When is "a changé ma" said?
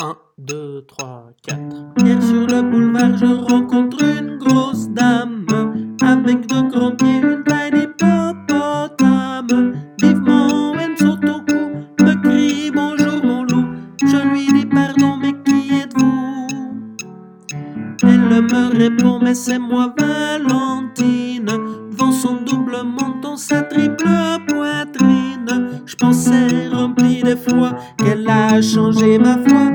28.28-29.38